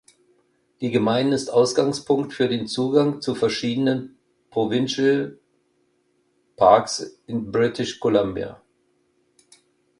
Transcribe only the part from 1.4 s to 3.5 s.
Ausgangspunkt für den Zugang zu